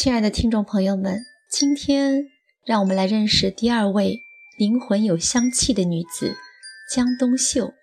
[0.00, 2.30] 亲爱的听众朋友们，今天
[2.64, 4.20] 让我们来认识第二位
[4.56, 6.36] 灵魂有香气的女子
[6.88, 7.74] 江冬秀。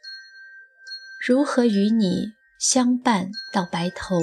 [1.27, 4.15] 如何与你相伴到白头？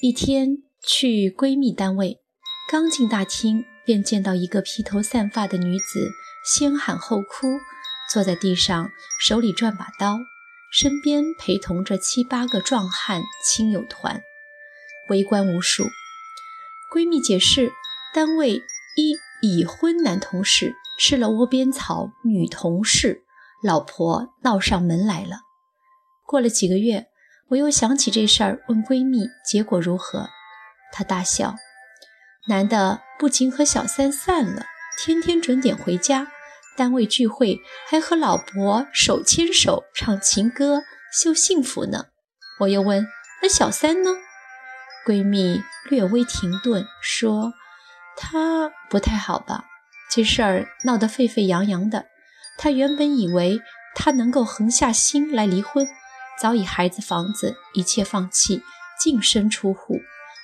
[0.00, 2.22] 一天去闺蜜单位，
[2.70, 6.08] 刚进大厅，便见到一个披头散发的女子，
[6.46, 7.58] 先喊后哭，
[8.10, 8.88] 坐在地上，
[9.20, 10.16] 手里转把刀，
[10.72, 14.22] 身边陪同着七八个壮汉亲友团，
[15.10, 15.84] 围观无数。
[16.94, 17.72] 闺蜜解释，
[18.14, 18.62] 单位
[18.94, 23.24] 一已婚男同事吃了窝边草，女同事
[23.64, 25.38] 老婆闹上门来了。
[26.24, 27.08] 过了几个月，
[27.48, 30.28] 我又想起这事儿，问闺蜜结果如何，
[30.92, 31.56] 她大笑：
[32.46, 36.28] 男的不仅和小三散了，天天准点回家，
[36.76, 37.58] 单位聚会
[37.88, 42.04] 还和老婆手牵手唱情歌秀幸福呢。
[42.60, 43.04] 我又问：
[43.42, 44.10] 那小三呢？
[45.06, 47.52] 闺蜜略微停顿，说
[48.16, 49.64] ：“他不太好吧？
[50.10, 52.06] 这事儿闹得沸沸扬扬的。
[52.56, 53.60] 她原本以为
[53.94, 55.86] 他能够横下心来离婚，
[56.40, 58.62] 早已孩子房子一切放弃，
[58.98, 60.00] 净身出户，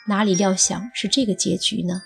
[0.08, 2.02] 哪里料想是这个结局呢？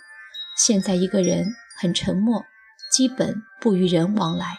[0.56, 2.44] 现在一个人很沉默，
[2.92, 4.58] 基本不与人往来。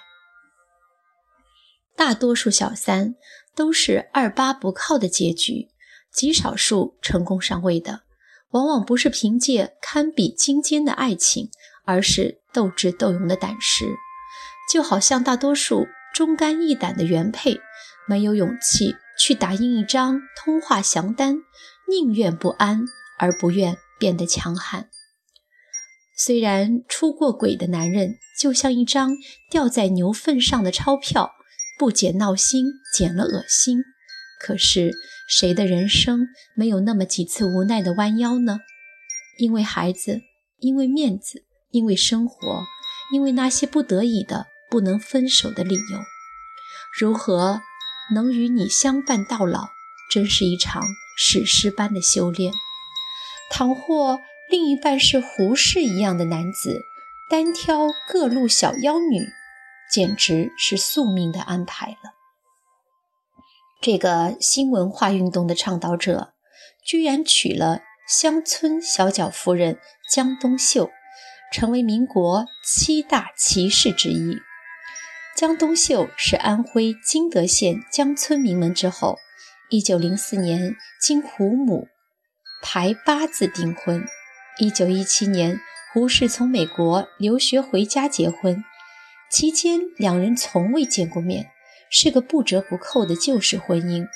[1.95, 3.15] 大多数小三
[3.55, 5.69] 都是二八不靠的结局。”
[6.15, 8.03] 极少数成功上位的，
[8.51, 11.49] 往往不是凭借堪比金坚的爱情，
[11.83, 13.85] 而是斗智斗勇的胆识。
[14.71, 17.59] 就好像大多数忠肝义胆的原配，
[18.07, 21.39] 没有勇气去打印一张通话详单，
[21.89, 22.85] 宁愿不安，
[23.19, 24.89] 而不愿变得强悍。
[26.17, 29.17] 虽然出过轨的男人就像一张
[29.51, 31.31] 吊在牛粪上的钞票，
[31.77, 33.83] 不减闹心，减了恶心。
[34.39, 34.93] 可是。
[35.27, 38.59] 谁的人生没有那么几次无奈的弯腰呢？
[39.37, 40.21] 因为孩子，
[40.59, 42.63] 因为面子，因为生活，
[43.11, 45.99] 因为那些不得已的不能分手的理由。
[46.97, 47.61] 如何
[48.13, 49.67] 能与你相伴到老，
[50.09, 50.81] 真是一场
[51.17, 52.53] 史诗般的修炼。
[53.51, 54.19] 倘或
[54.49, 56.81] 另一半是胡适一样的男子，
[57.29, 59.27] 单挑各路小妖女，
[59.91, 62.14] 简直是宿命的安排了。
[63.85, 66.33] 这个新文化运动的倡导者，
[66.83, 69.77] 居然娶了乡村小脚夫人
[70.11, 70.89] 江冬秀，
[71.53, 74.39] 成为民国七大奇士之一。
[75.37, 79.19] 江冬秀是安徽金德县江村名门之后，
[79.69, 81.87] 一九零四年经胡母
[82.63, 84.03] 排八字订婚，
[84.57, 85.59] 一九一七年
[85.93, 88.63] 胡适从美国留学回家结婚，
[89.29, 91.51] 期间两人从未见过面。
[91.89, 94.07] 是个不折不扣的旧式婚姻。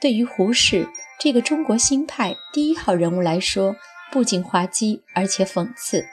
[0.00, 3.76] 对于胡适这个中国新派第一号人物来说，
[4.12, 6.04] 不仅滑稽，而且讽刺。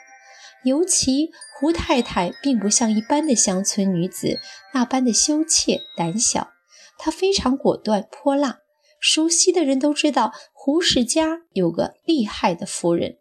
[0.64, 1.30] 尤其
[1.60, 4.40] 胡太太并不像一般的乡村女子
[4.72, 6.52] 那般的羞怯胆小，
[6.96, 8.60] 她非常果断泼辣。
[8.98, 13.18] 熟悉的人都知道，胡适家有个厉害的夫人，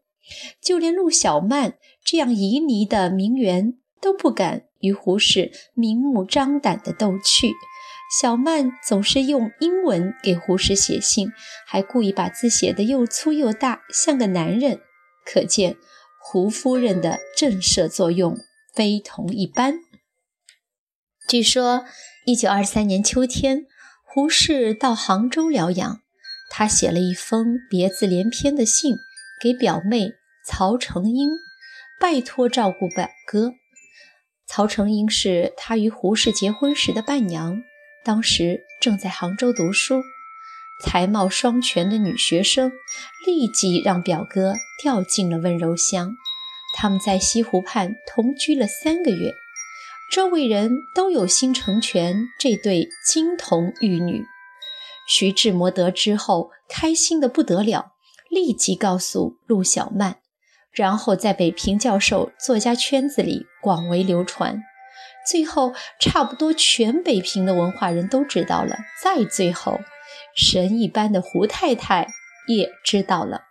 [0.62, 4.68] 就连陆小曼这样旖旎的名媛都不敢。
[4.84, 7.54] 与胡适明目张胆的逗趣，
[8.20, 11.32] 小曼总是用英文给胡适写信，
[11.66, 14.82] 还故意把字写得又粗又大，像个男人。
[15.26, 15.78] 可见
[16.22, 18.38] 胡夫人的震慑作用
[18.76, 19.80] 非同一般。
[21.30, 21.86] 据说，
[22.26, 23.66] 一九二三年秋天，
[24.04, 26.02] 胡适到杭州疗养，
[26.50, 28.98] 他写了一封别字连篇的信
[29.42, 30.12] 给表妹
[30.46, 31.30] 曹成英，
[32.02, 33.54] 拜托照顾表哥。
[34.46, 37.64] 曹成英是他与胡适结婚时的伴娘，
[38.04, 40.02] 当时正在杭州读书，
[40.84, 42.72] 才貌双全的女学生
[43.26, 46.16] 立即让表哥掉进了温柔乡。
[46.76, 49.34] 他们在西湖畔同居了三个月，
[50.12, 54.26] 周围人都有心成全这对金童玉女。
[55.08, 57.94] 徐志摩得知后，开心的不得了，
[58.30, 60.23] 立即告诉陆小曼。
[60.74, 64.64] 然后在北平教授作家圈子里广为流传，
[65.30, 68.80] 最后差不多全北平的文化人都知道了。
[69.02, 69.80] 再最后，
[70.36, 72.08] 神一般的胡太太
[72.48, 73.44] 也知道了。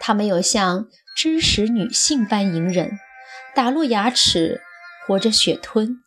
[0.00, 2.98] 她没有像知识女性般隐忍，
[3.54, 4.60] 打落牙齿，
[5.06, 6.02] 活着血吞，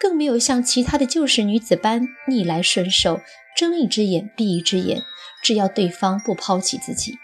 [0.00, 3.20] 更没有像其他的旧式女子般逆来顺受，
[3.56, 5.00] 睁一只眼闭一只眼，
[5.44, 7.20] 只要对方不抛弃自己。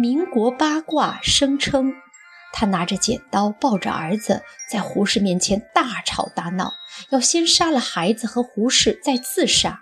[0.00, 1.92] 民国八卦声称，
[2.52, 6.72] 他拿着剪刀抱着儿子，在胡适面前大吵大闹，
[7.10, 9.80] 要先杀了孩子和胡适，再自杀。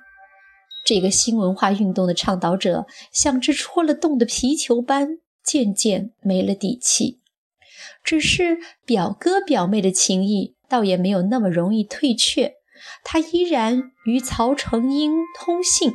[0.86, 7.20] 这个新文化运动的倡导者像只戳了洞的皮球般，渐渐没了底气。
[8.02, 12.54] 只是表哥表妹的情谊，倒也没有那么容易退却。
[13.04, 15.94] 他依然与曹成英通信，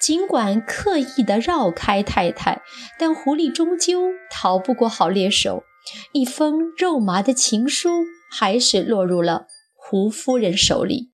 [0.00, 2.62] 尽管刻意的绕开太太，
[2.98, 5.64] 但狐狸终究逃不过好猎手。
[6.12, 11.12] 一封肉麻的情书，还是落入了胡夫人手里。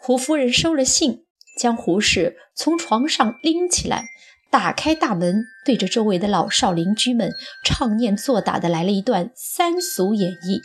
[0.00, 1.24] 胡夫人收了信，
[1.58, 4.06] 将胡适从床上拎起来，
[4.52, 7.32] 打开大门，对着周围的老少邻居们
[7.64, 10.60] 唱念做打的来了一段三俗演绎。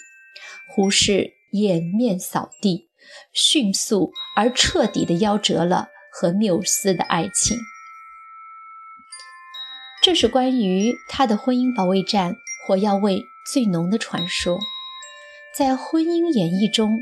[0.76, 2.91] 胡适掩面扫地，
[3.34, 7.58] 迅速而彻底地夭折了和缪斯的爱情。
[10.02, 12.36] 这是关于他的婚姻保卫战。
[12.68, 14.60] 火药味最浓的传说，
[15.58, 17.00] 在婚姻演绎中，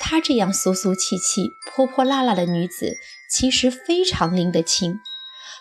[0.00, 2.96] 她这样俗俗气气、泼泼辣辣的女子，
[3.30, 4.98] 其实非常拎得清。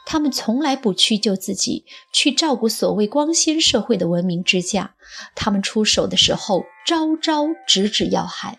[0.06, 4.96] 她们从来不屈就自己去照顾所谓光鲜社会的文明之架，
[5.36, 8.58] 她们出手的时候，招招直指要害。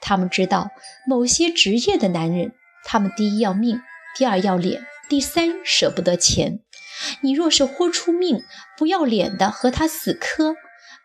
[0.00, 0.70] 他们知道，
[1.06, 2.52] 某些职业的男人，
[2.84, 3.80] 他们第一要命，
[4.16, 6.60] 第二要脸，第三舍不得钱。
[7.20, 8.42] 你若是豁出命，
[8.76, 10.56] 不要脸的和他死磕，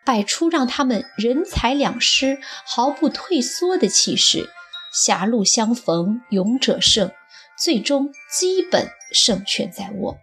[0.06, 4.50] 摆出让他们人财两失、毫不退缩的气势，
[4.92, 7.12] 狭路相逢勇者胜，
[7.58, 10.18] 最终基本胜券在握。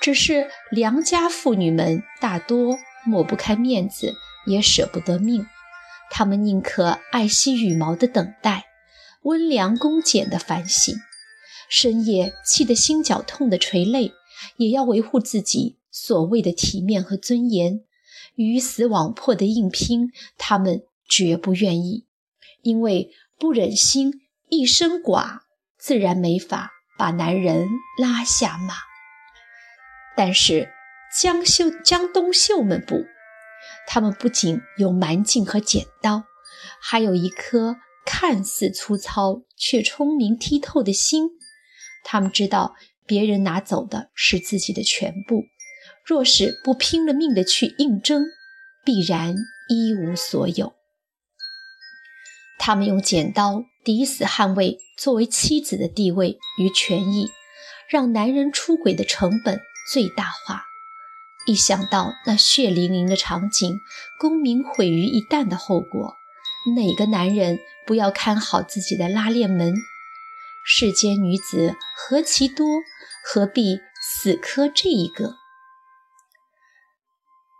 [0.00, 4.14] 只是良家妇女们大多抹不开面子，
[4.46, 5.46] 也舍不得命，
[6.10, 8.66] 他们宁可爱惜羽毛的等待，
[9.22, 10.94] 温良恭俭的反省，
[11.68, 14.12] 深夜气得心绞痛的垂泪。
[14.56, 17.84] 也要维护自己所谓的体面和尊严，
[18.34, 22.04] 鱼死网破的硬拼，他们绝不愿意，
[22.60, 25.42] 因为不忍心一身剐，
[25.78, 28.74] 自然没法把男人拉下马。
[30.16, 30.68] 但是
[31.18, 33.06] 江秀、江东秀们不，
[33.86, 36.24] 他们不仅有蛮劲和剪刀，
[36.80, 41.30] 还有一颗看似粗糙却聪明剔透的心，
[42.02, 42.74] 他们知道。
[43.06, 45.44] 别人拿走的是自己的全部，
[46.06, 48.24] 若是不拼了命的去应征，
[48.82, 49.34] 必然
[49.68, 50.72] 一无所有。
[52.58, 57.28] 他们用剪刀抵死捍卫作为妻子的地位与权益，
[57.90, 59.60] 让男人出轨的成本
[59.92, 60.64] 最大化。
[61.46, 63.80] 一想到那血淋淋的场景，
[64.18, 66.14] 功名毁于一旦的后果，
[66.74, 69.74] 哪个男人不要看好自己的拉链门？
[70.66, 72.66] 世间女子何其多，
[73.22, 75.34] 何必死磕这一个？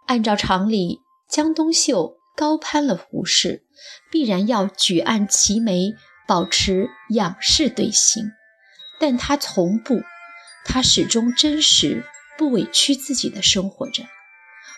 [0.06, 3.66] 按照常理，江冬秀高攀了胡适，
[4.10, 5.92] 必然要举案齐眉，
[6.26, 8.31] 保持仰视对形。
[8.98, 10.00] 但他从不，
[10.64, 12.04] 他始终真实
[12.36, 14.04] 不委屈自己的生活着。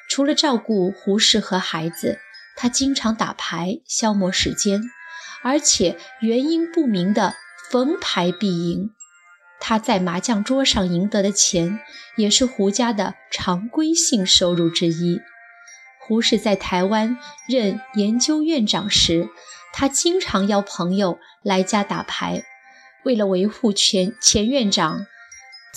[0.09, 2.19] 除了照顾胡适和孩子，
[2.57, 4.83] 他经常打牌消磨时间，
[5.43, 7.35] 而且原因不明的。
[7.69, 8.93] 逢牌必赢，
[9.59, 11.81] 他在麻将桌上赢得的钱，
[12.17, 15.21] 也是胡家的常规性收入之一。
[15.99, 19.29] 胡适在台湾任研究院长时，
[19.73, 22.45] 他经常邀朋友来家打牌。
[23.05, 25.05] 为了维护前前院长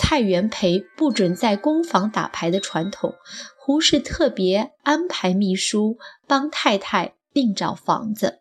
[0.01, 3.15] 蔡元培不准在公房打牌的传统，
[3.57, 8.39] 胡适特别安排秘书帮太太另找房子。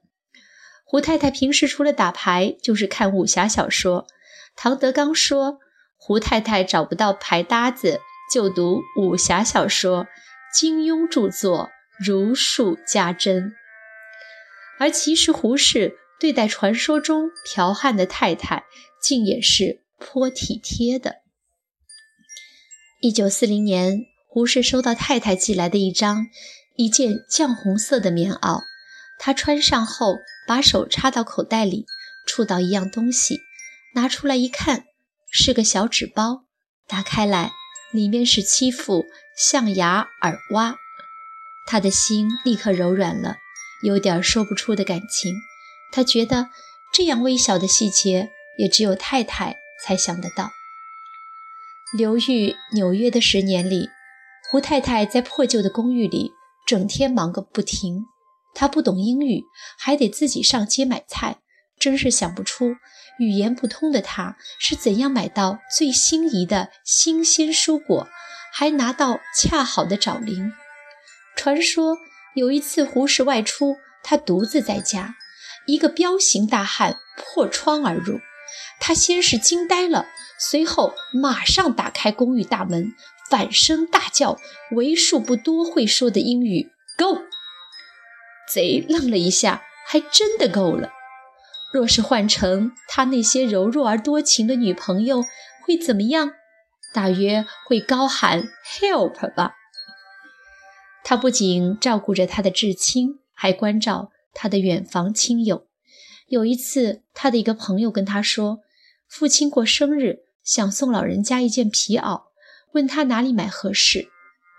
[0.85, 4.07] 胡太太平时除了打牌，就是看武侠小说。
[4.55, 5.59] 唐德刚说，
[5.97, 7.99] 胡太太找不到牌搭子，
[8.33, 10.07] 就读武侠小说，
[10.55, 13.53] 金庸著作如数家珍。
[14.79, 18.65] 而其实胡适对待传说中剽悍的太太，
[19.03, 21.17] 竟也是颇体贴的。
[23.00, 26.26] 一九四零年，胡适收到太太寄来的一张
[26.75, 28.62] 一件绛红色的棉袄。
[29.21, 30.17] 他穿上后，
[30.49, 31.87] 把手插到口袋里，
[32.26, 33.38] 触到一样东西，
[33.95, 34.87] 拿出来一看，
[35.31, 36.43] 是个小纸包。
[36.88, 37.52] 打开来，
[37.93, 40.75] 里面是七副象牙耳挖。
[41.69, 43.37] 他的心立刻柔软了，
[43.85, 45.37] 有点说不出的感情。
[45.93, 46.49] 他觉得
[46.93, 50.50] 这样微小的细节，也只有太太才想得到。
[51.97, 53.88] 留寓纽约的十年里，
[54.50, 56.33] 胡太太在破旧的公寓里，
[56.66, 58.04] 整天忙个不停。
[58.54, 59.45] 她不懂英语，
[59.78, 61.38] 还得自己上街买菜，
[61.78, 62.75] 真是想不出
[63.18, 68.07] 语言不通的他是怎样买到最心仪的新鲜蔬果，
[68.52, 70.52] 还拿到恰好的找零。
[71.37, 71.97] 传说
[72.35, 75.16] 有一次胡适外出，他独自在家，
[75.66, 78.21] 一个彪形大汉破窗而入，
[78.80, 80.06] 他先是惊呆了，
[80.38, 82.94] 随后马上打开公寓大门，
[83.28, 84.38] 反声大叫
[84.73, 87.23] 为数不多会说的英语：“Go！”
[88.49, 90.90] 贼愣了一下，还真的够了。
[91.70, 95.23] 若是换成他那些柔弱而多情的女朋友，
[95.66, 96.32] 会怎么样？
[96.94, 99.52] 大约会高喊 “Help” 吧。
[101.04, 105.66] 他不仅照顾着他的至亲，还关照他的远房亲友。
[106.26, 108.61] 有一次，他的一个朋友跟他说，
[109.09, 112.25] 父亲过生日，想送老人家一件皮袄，
[112.73, 114.09] 问他哪里买合适。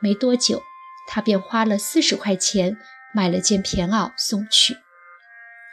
[0.01, 0.63] 没多久，
[1.07, 2.77] 他便花了四十块钱
[3.13, 4.77] 买了件皮袄送去。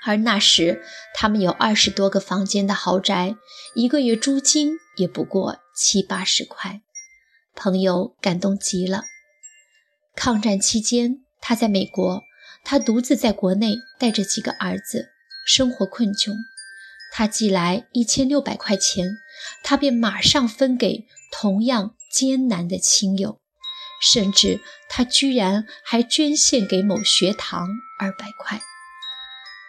[0.04, 3.35] 而那时，他们有二十多个房间的豪宅，
[3.75, 6.83] 一个月租金也不过七八十块。
[7.54, 9.04] 朋友感动极了。
[10.14, 12.23] 抗战期间，他在美国，
[12.62, 15.09] 他独自在国内带着几个儿子，
[15.47, 16.35] 生活困窘。
[17.18, 19.16] 他寄来一千六百块钱，
[19.62, 23.40] 他便马上分给同样艰难的亲友，
[24.02, 27.68] 甚至他居然还捐献给某学堂
[27.99, 28.61] 二百块。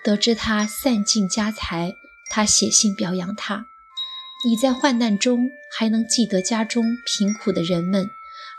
[0.03, 1.93] 得知他散尽家财，
[2.29, 3.65] 他写信表扬他
[4.45, 8.09] ：“你在患难中还能记得家中贫苦的人们，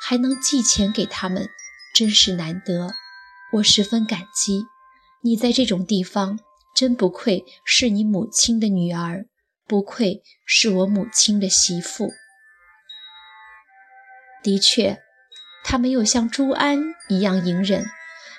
[0.01, 1.51] 还能寄钱给他们，
[1.95, 2.95] 真是难得。
[3.53, 4.65] 我十分感激
[5.21, 6.39] 你在这种地方，
[6.79, 9.27] 真不愧是你母亲的女儿，
[9.67, 12.13] 不愧是我母亲的媳妇。”
[14.45, 14.99] 的确，
[15.65, 17.85] 他没有像朱安一样隐忍。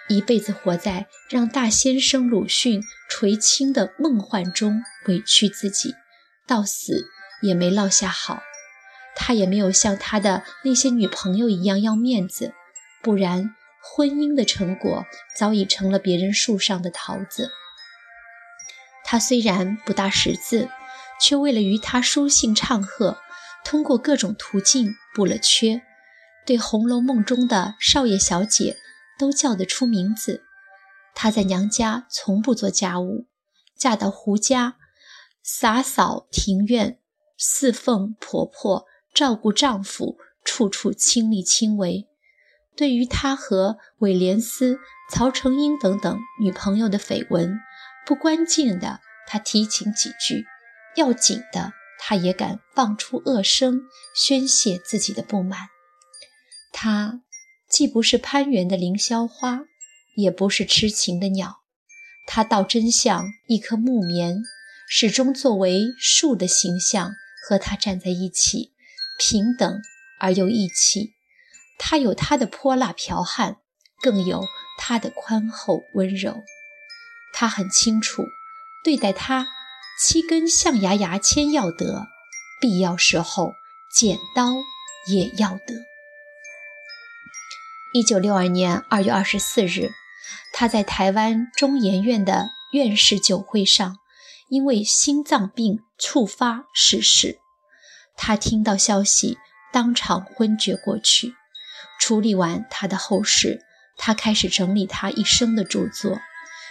[0.08, 5.94] 一辈子活在让大先生鲁迅垂青的梦幻中，委屈自己，
[6.48, 7.10] 到死
[7.42, 8.42] 也没落下好。
[9.18, 12.54] 他也没有像他的那些女朋友一样要面子，
[13.04, 13.54] 不然
[13.84, 15.06] 婚姻的成果
[15.38, 17.52] 早已成了别人树上的桃子。
[19.12, 20.70] 他虽然不大识字，
[21.20, 23.18] 却为了与他书信唱和，
[23.66, 25.82] 通过各种途径补了缺，
[26.46, 28.78] 对《红楼梦》中的少爷小姐。
[29.18, 30.44] 都叫得出名字。
[31.14, 33.26] 她在娘家从不做家务，
[33.76, 34.78] 嫁到胡家，
[35.44, 37.00] 洒扫庭院，
[37.36, 42.08] 侍奉婆婆，照顾丈夫，处处亲力亲为。
[42.78, 44.80] 对于她和韦莲斯、
[45.12, 47.60] 曹成英等等女朋友的绯闻，
[48.10, 50.48] 不关键的他提醒几句，
[50.96, 53.82] 要紧的他也敢放出恶声，
[54.16, 55.70] 宣泄自己的不满。
[56.74, 57.22] 他。
[57.70, 59.62] 既不是攀援的凌霄花，
[60.16, 61.60] 也不是痴情的鸟，
[62.26, 64.42] 他倒真像一棵木棉，
[64.88, 67.12] 始终作为树的形象
[67.48, 68.74] 和他站在一起，
[69.20, 69.80] 平等
[70.20, 71.14] 而又义气。
[71.78, 73.58] 他有他的泼辣剽悍，
[74.02, 74.44] 更有
[74.80, 76.42] 他的宽厚温柔。
[77.40, 78.28] 他很清楚，
[78.84, 79.48] 对待他，
[79.98, 82.10] 七根象牙牙签要得，
[82.60, 83.54] 必要时候
[83.90, 84.56] 剪刀
[85.08, 85.86] 也要得。
[87.94, 89.90] 一九六二年二月二十四日，
[90.52, 94.00] 他在台湾中研院的院士酒会上，
[94.50, 97.40] 因为心脏病触发逝世。
[98.18, 99.38] 他听到消息，
[99.72, 101.36] 当场昏厥过去。
[102.02, 103.62] 处理完他的后事，
[103.96, 106.20] 他开始整理他一生的著作，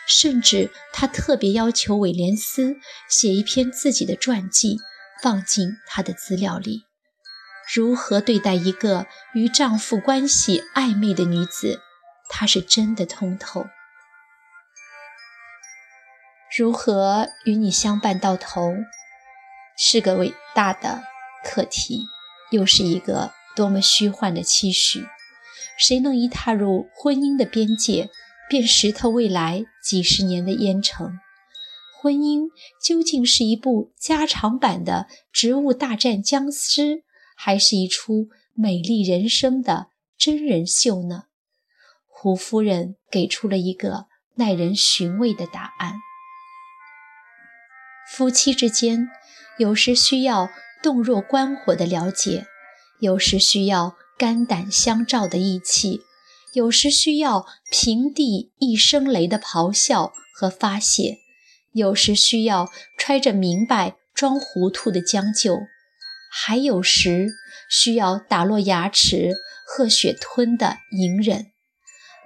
[0.08, 4.78] 甚至他特别要求韦廉斯写一篇自己的传记，
[5.22, 6.84] 放进他的资料里。
[7.74, 11.82] 如何对待一个与丈夫关系暧昧的女子，
[12.30, 13.66] 她是真的通透。
[16.56, 18.72] 如何与你相伴到头，
[19.76, 21.02] 是个伟大的
[21.44, 22.06] 课题，
[22.50, 25.06] 又是一个多么虚幻的期许。
[25.76, 28.08] 谁能一踏入婚姻的边界，
[28.48, 31.20] 便识透未来几十年的烟尘？
[32.00, 32.48] 婚姻
[32.80, 36.82] 究竟是一部加长版的《植物大战僵尸》？
[37.36, 41.24] 还是一出美丽人生的真人秀呢？
[42.06, 45.94] 胡夫人给出了一个耐人寻味的答案：
[48.10, 49.08] 夫妻之间，
[49.58, 50.50] 有时需要
[50.82, 52.46] 洞若观火的了解，
[53.00, 56.02] 有时需要肝胆相照的义气，
[56.54, 61.18] 有时需要平地一声雷的咆哮和发泄，
[61.72, 65.58] 有时需要揣着明白装糊涂的将就。
[66.30, 67.28] 还有时
[67.70, 69.34] 需要打落牙齿、
[69.66, 71.52] 喝血吞的隐忍，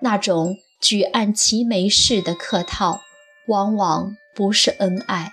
[0.00, 3.00] 那种举案齐眉式的客套，
[3.48, 5.32] 往往不是恩爱，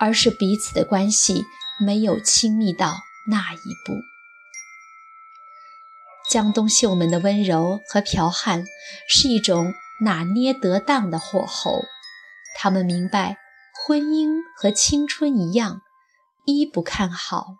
[0.00, 1.44] 而是彼此的关系
[1.78, 2.96] 没有亲密到
[3.30, 4.15] 那一步。
[6.30, 8.64] 江东秀们的温柔和剽悍，
[9.08, 9.72] 是一种
[10.04, 11.82] 拿捏得当的火候。
[12.58, 13.36] 他们明白，
[13.86, 15.82] 婚姻和青春一样。
[16.44, 17.56] 一不看好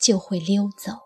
[0.00, 1.03] 就会溜走。